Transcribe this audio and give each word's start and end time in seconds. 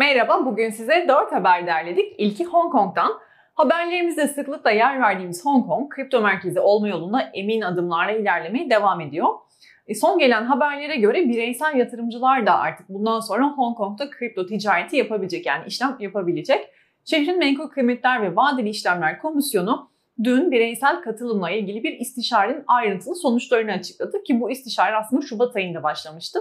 Merhaba, 0.00 0.46
bugün 0.46 0.70
size 0.70 1.08
4 1.08 1.32
haber 1.32 1.66
derledik. 1.66 2.14
İlki 2.18 2.44
Hong 2.44 2.72
Kong'dan. 2.72 3.12
Haberlerimizde 3.54 4.28
sıklıkla 4.28 4.70
yer 4.70 5.00
verdiğimiz 5.00 5.44
Hong 5.46 5.66
Kong, 5.66 5.94
kripto 5.94 6.20
merkezi 6.20 6.60
olma 6.60 6.88
yolunda 6.88 7.30
emin 7.34 7.60
adımlarla 7.60 8.12
ilerlemeye 8.12 8.70
devam 8.70 9.00
ediyor. 9.00 9.28
E 9.86 9.94
son 9.94 10.18
gelen 10.18 10.44
haberlere 10.44 10.96
göre 10.96 11.28
bireysel 11.28 11.74
yatırımcılar 11.76 12.46
da 12.46 12.58
artık 12.58 12.88
bundan 12.88 13.20
sonra 13.20 13.48
Hong 13.48 13.76
Kong'da 13.76 14.10
kripto 14.10 14.46
ticareti 14.46 14.96
yapabilecek 14.96 15.46
yani 15.46 15.64
işlem 15.66 15.96
yapabilecek. 16.00 16.68
Şehrin 17.04 17.38
Menkul 17.38 17.68
Kıymetler 17.68 18.22
ve 18.22 18.36
Vadeli 18.36 18.68
İşlemler 18.68 19.18
Komisyonu 19.18 19.90
dün 20.24 20.50
bireysel 20.50 21.02
katılımla 21.02 21.50
ilgili 21.50 21.84
bir 21.84 21.92
istişarenin 21.92 22.64
ayrıntılı 22.66 23.14
sonuçlarını 23.14 23.72
açıkladı 23.72 24.22
ki 24.22 24.40
bu 24.40 24.50
istişare 24.50 24.96
aslında 24.96 25.22
Şubat 25.22 25.56
ayında 25.56 25.82
başlamıştı. 25.82 26.38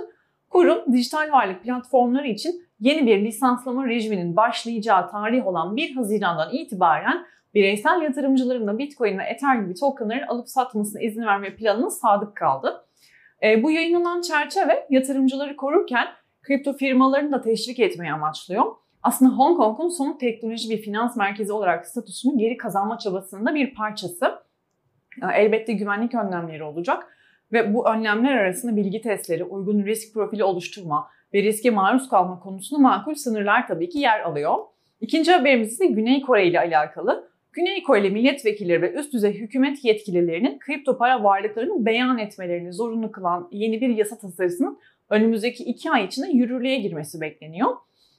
Kurum 0.50 0.94
dijital 0.94 1.32
varlık 1.32 1.64
platformları 1.64 2.28
için 2.28 2.69
yeni 2.80 3.08
bir 3.08 3.26
lisanslama 3.26 3.88
rejiminin 3.88 4.36
başlayacağı 4.36 5.12
tarih 5.12 5.48
olan 5.48 5.76
1 5.76 5.96
Haziran'dan 5.96 6.54
itibaren 6.54 7.26
bireysel 7.54 8.02
yatırımcıların 8.02 8.68
da 8.68 8.78
Bitcoin 8.78 9.18
ve 9.18 9.24
Ether 9.24 9.56
gibi 9.56 9.74
tokenları 9.74 10.30
alıp 10.30 10.50
satmasına 10.50 11.02
izin 11.02 11.26
verme 11.26 11.56
planına 11.56 11.90
sadık 11.90 12.36
kaldı. 12.36 12.86
E, 13.44 13.64
bu 13.64 13.72
yayınlanan 13.72 14.22
çerçeve 14.22 14.88
yatırımcıları 14.90 15.56
korurken 15.56 16.08
kripto 16.42 16.74
firmalarını 16.74 17.32
da 17.32 17.42
teşvik 17.42 17.80
etmeyi 17.80 18.14
amaçlıyor. 18.14 18.66
Aslında 19.04 19.32
Hong 19.32 19.58
Kong'un 19.58 19.90
somut 19.90 20.20
teknoloji 20.20 20.70
bir 20.70 20.82
finans 20.82 21.16
merkezi 21.16 21.54
olarak 21.54 21.88
statüsünü 21.88 22.38
geri 22.38 22.58
kazanma 22.58 22.98
çabasının 22.98 23.46
da 23.46 23.56
bir 23.56 23.74
parçası. 23.74 24.40
Elbette 25.34 25.74
güvenlik 25.74 26.16
önlemleri 26.16 26.64
olacak 26.64 27.08
ve 27.52 27.74
bu 27.74 27.90
önlemler 27.90 28.38
arasında 28.38 28.76
bilgi 28.76 29.02
testleri, 29.02 29.44
uygun 29.44 29.86
risk 29.86 30.14
profili 30.14 30.44
oluşturma 30.44 31.08
ve 31.34 31.44
riske 31.44 31.70
maruz 31.70 32.10
kalma 32.10 32.40
konusunda 32.40 32.82
makul 32.82 33.14
sınırlar 33.14 33.68
tabii 33.68 33.90
ki 33.90 34.00
yer 34.00 34.20
alıyor. 34.20 34.56
İkinci 35.02 35.32
haberimiz 35.32 35.74
ise 35.74 35.86
Güney 35.86 36.22
Kore 36.22 36.48
ile 36.48 36.60
alakalı. 36.60 37.30
Güney 37.54 37.84
Koreli 37.84 38.10
milletvekilleri 38.10 38.82
ve 38.82 38.94
üst 38.94 39.14
düzey 39.14 39.34
hükümet 39.34 39.86
yetkililerinin 39.86 40.60
kripto 40.60 40.98
para 40.98 41.24
varlıklarını 41.24 41.86
beyan 41.86 42.18
etmelerini 42.18 42.74
zorunlu 42.74 43.12
kılan 43.12 43.48
yeni 43.52 43.82
bir 43.82 43.90
yasa 43.90 44.18
tasarısının 44.18 44.80
önümüzdeki 45.10 45.64
iki 45.64 45.92
ay 45.92 46.06
içinde 46.06 46.28
yürürlüğe 46.28 46.78
girmesi 46.78 47.22
bekleniyor. 47.22 47.70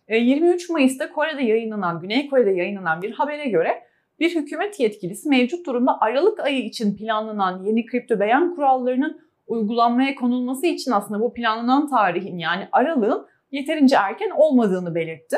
23 0.08 0.70
e, 0.70 0.72
Mayıs'ta 0.72 1.12
Kore'de 1.12 1.42
yayınlanan, 1.42 2.00
Güney 2.00 2.28
Kore'de 2.28 2.50
yayınlanan 2.50 3.02
bir 3.02 3.12
habere 3.12 3.48
göre 3.48 3.82
bir 4.20 4.34
hükümet 4.34 4.80
yetkilisi 4.80 5.28
mevcut 5.28 5.66
durumda 5.66 6.00
Aralık 6.00 6.40
ayı 6.40 6.64
için 6.64 6.96
planlanan 6.96 7.64
yeni 7.64 7.86
kripto 7.86 8.20
beyan 8.20 8.54
kurallarının 8.54 9.20
uygulanmaya 9.50 10.14
konulması 10.14 10.66
için 10.66 10.90
aslında 10.90 11.20
bu 11.20 11.32
planlanan 11.34 11.88
tarihin 11.88 12.38
yani 12.38 12.68
aralığın 12.72 13.26
yeterince 13.50 13.96
erken 13.96 14.30
olmadığını 14.30 14.94
belirtti. 14.94 15.36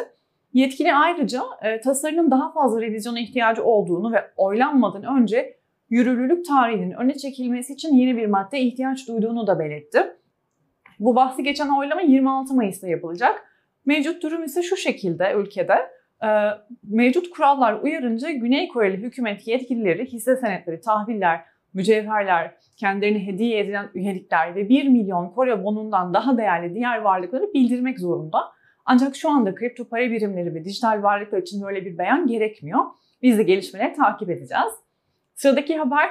Yetkili 0.53 0.95
ayrıca 0.95 1.43
e, 1.63 1.81
tasarının 1.81 2.31
daha 2.31 2.53
fazla 2.53 2.81
revizyona 2.81 3.21
ihtiyacı 3.21 3.65
olduğunu 3.65 4.13
ve 4.13 4.31
oylanmadan 4.37 5.21
önce 5.21 5.57
yürürlülük 5.91 6.47
tarihinin 6.47 6.91
öne 6.91 7.15
çekilmesi 7.15 7.73
için 7.73 7.95
yeni 7.95 8.17
bir 8.17 8.27
madde 8.27 8.61
ihtiyaç 8.61 9.09
duyduğunu 9.09 9.47
da 9.47 9.59
belirtti. 9.59 9.99
Bu 11.01 11.17
bahsi 11.17 11.43
geçen 11.43 11.69
oylama 11.79 12.01
26 12.01 12.55
Mayıs'ta 12.55 12.89
yapılacak. 12.89 13.49
Mevcut 13.87 14.23
durum 14.23 14.45
ise 14.45 14.63
şu 14.63 14.77
şekilde 14.77 15.33
ülkede. 15.37 15.75
E, 16.25 16.29
mevcut 16.83 17.31
kurallar 17.31 17.81
uyarınca 17.83 18.31
Güney 18.31 18.69
Koreli 18.69 18.97
hükümet 18.97 19.49
yetkilileri 19.49 20.07
hisse 20.07 20.37
senetleri, 20.37 20.81
tahviller, 20.81 21.52
mücevherler, 21.75 22.55
kendilerine 22.77 23.27
hediye 23.27 23.59
edilen 23.59 23.91
üyelikler 23.95 24.55
ve 24.55 24.69
1 24.69 24.89
milyon 24.89 25.29
Kore 25.29 25.65
bonundan 25.65 26.15
daha 26.15 26.39
değerli 26.39 26.75
diğer 26.75 26.99
varlıkları 26.99 27.53
bildirmek 27.55 28.01
zorunda. 28.01 28.39
Ancak 28.85 29.17
şu 29.17 29.31
anda 29.31 29.55
kripto 29.55 29.89
para 29.89 30.11
birimleri 30.11 30.55
ve 30.55 30.65
dijital 30.65 31.03
varlıklar 31.03 31.39
için 31.39 31.63
böyle 31.63 31.85
bir 31.85 31.99
beyan 31.99 32.27
gerekmiyor. 32.27 32.81
Biz 33.23 33.39
de 33.39 33.43
gelişmeleri 33.43 33.93
takip 33.93 34.31
edeceğiz. 34.31 34.73
Sıradaki 35.35 35.77
haber 35.77 36.11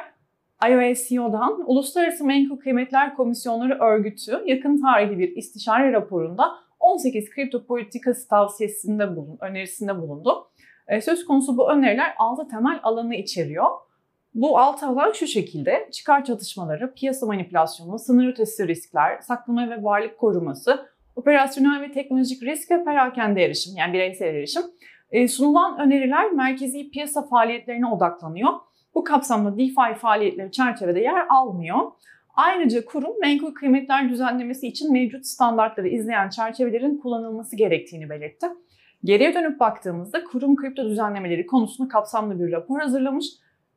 IOSCO'dan 0.69 1.63
Uluslararası 1.65 2.25
Menkul 2.25 2.57
Kıymetler 2.57 3.15
Komisyonları 3.15 3.79
Örgütü 3.79 4.43
yakın 4.45 4.81
tarihli 4.81 5.19
bir 5.19 5.35
istişare 5.35 5.91
raporunda 5.91 6.51
18 6.79 7.29
kripto 7.29 7.65
politikası 7.65 8.27
tavsiyesinde 8.27 9.15
bulun, 9.15 9.37
önerisinde 9.41 10.01
bulundu. 10.01 10.47
E, 10.87 11.01
söz 11.01 11.25
konusu 11.25 11.57
bu 11.57 11.71
öneriler 11.71 12.13
6 12.17 12.47
temel 12.47 12.79
alanı 12.83 13.15
içeriyor. 13.15 13.65
Bu 14.33 14.59
alt 14.59 14.83
alan 14.83 15.11
şu 15.11 15.27
şekilde 15.27 15.89
çıkar 15.91 16.25
çatışmaları, 16.25 16.93
piyasa 16.93 17.25
manipülasyonu, 17.25 17.99
sınır 17.99 18.27
ötesi 18.27 18.67
riskler, 18.67 19.21
saklama 19.21 19.69
ve 19.69 19.83
varlık 19.83 20.17
koruması, 20.17 20.85
operasyonel 21.15 21.81
ve 21.81 21.91
teknolojik 21.91 22.43
risk 22.43 22.71
ve 22.71 22.83
perakende 22.83 23.43
erişim 23.43 23.77
yani 23.77 23.93
bireysel 23.93 24.35
erişim. 24.35 24.61
E, 25.11 25.27
sunulan 25.27 25.79
öneriler 25.79 26.31
merkezi 26.31 26.91
piyasa 26.91 27.27
faaliyetlerine 27.27 27.87
odaklanıyor. 27.87 28.53
Bu 28.95 29.03
kapsamda 29.03 29.57
DeFi 29.57 29.99
faaliyetleri 29.99 30.51
çerçevede 30.51 30.99
yer 30.99 31.25
almıyor. 31.29 31.79
Ayrıca 32.35 32.85
kurum 32.85 33.19
menkul 33.21 33.53
kıymetler 33.53 34.09
düzenlemesi 34.09 34.67
için 34.67 34.93
mevcut 34.93 35.25
standartları 35.25 35.87
izleyen 35.87 36.29
çerçevelerin 36.29 36.97
kullanılması 36.97 37.55
gerektiğini 37.55 38.09
belirtti. 38.09 38.47
Geriye 39.03 39.33
dönüp 39.33 39.59
baktığımızda 39.59 40.23
kurum 40.23 40.55
kripto 40.55 40.85
düzenlemeleri 40.85 41.45
konusunda 41.45 41.89
kapsamlı 41.89 42.39
bir 42.39 42.51
rapor 42.51 42.79
hazırlamış 42.79 43.25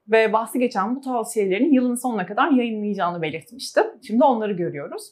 ve 0.08 0.32
bahsi 0.32 0.58
geçen 0.58 0.96
bu 0.96 1.00
tavsiyelerini 1.00 1.74
yılın 1.74 1.94
sonuna 1.94 2.26
kadar 2.26 2.50
yayınlayacağını 2.50 3.22
belirtmişti. 3.22 3.80
Şimdi 4.06 4.24
onları 4.24 4.52
görüyoruz. 4.52 5.10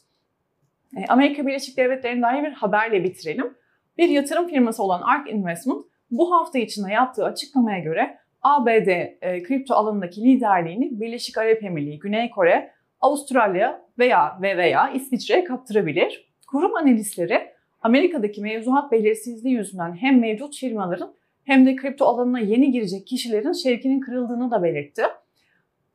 E, 0.97 1.06
Amerika 1.08 1.47
Birleşik 1.47 1.76
Devletleri'ne 1.76 2.22
dair 2.22 2.42
bir 2.42 2.53
haberle 2.53 3.04
bitirelim. 3.04 3.54
Bir 3.98 4.08
yatırım 4.08 4.48
firması 4.48 4.82
olan 4.82 5.02
ARK 5.02 5.31
Investment 5.31 5.84
bu 6.10 6.32
hafta 6.32 6.58
içinde 6.58 6.92
yaptığı 6.92 7.25
açıklamaya 7.25 7.78
göre 7.78 8.19
ABD 8.42 8.88
e, 8.88 9.42
kripto 9.42 9.75
alanındaki 9.75 10.22
liderliğini 10.25 11.00
Birleşik 11.00 11.38
Arap 11.38 11.62
Emirliği, 11.62 11.98
Güney 11.98 12.31
Kore, 12.31 12.72
Avustralya 13.00 13.82
veya 13.98 14.38
ve 14.42 14.56
veya 14.56 14.91
İsviçre'ye 14.91 15.44
kaptırabilir. 15.44 16.32
Kurum 16.47 16.76
analistleri 16.76 17.52
Amerika'daki 17.82 18.41
mevzuat 18.41 18.92
belirsizliği 18.92 19.54
yüzünden 19.54 19.97
hem 19.97 20.20
mevcut 20.20 20.56
firmaların 20.56 21.14
hem 21.44 21.66
de 21.66 21.76
kripto 21.76 22.04
alanına 22.04 22.41
yeni 22.41 22.72
girecek 22.72 23.06
kişilerin 23.06 23.53
şevkinin 23.53 24.00
kırıldığını 24.00 24.50
da 24.50 24.62
belirtti. 24.62 25.03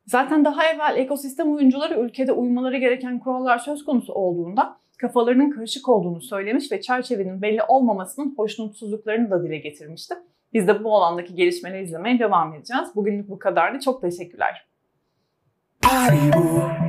Zaten 0.05 0.45
daha 0.45 0.65
evvel 0.65 0.97
ekosistem 0.97 1.53
oyuncuları 1.53 1.99
ülkede 1.99 2.31
uymaları 2.31 2.77
gereken 2.77 3.19
kurallar 3.19 3.57
söz 3.57 3.85
konusu 3.85 4.13
olduğunda 4.13 4.77
kafalarının 4.97 5.49
karışık 5.49 5.89
olduğunu 5.89 6.21
söylemiş 6.21 6.71
ve 6.71 6.81
çerçevenin 6.81 7.41
belli 7.41 7.63
olmamasının 7.63 8.33
hoşnutsuzluklarını 8.37 9.31
da 9.31 9.43
dile 9.43 9.57
getirmişti. 9.57 10.15
Biz 10.53 10.67
de 10.67 10.83
bu 10.83 10.95
alandaki 10.95 11.35
gelişmeleri 11.35 11.83
izlemeye 11.83 12.19
devam 12.19 12.53
edeceğiz. 12.53 12.95
Bugünlük 12.95 13.29
bu 13.29 13.39
kadardı. 13.39 13.79
Çok 13.79 14.01
teşekkürler. 14.01 14.67
Haribo. 15.85 16.86